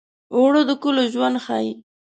[0.35, 1.71] اوړه د کلو ژوند ښيي